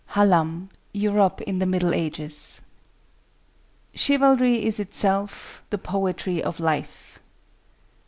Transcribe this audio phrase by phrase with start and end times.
[0.15, 2.63] —HALLAM, Europe in the Middle Ages.
[3.93, 7.19] "Chivalry is itself the poetry of life."